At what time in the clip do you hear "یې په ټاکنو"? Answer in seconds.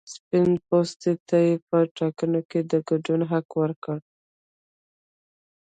1.47-2.41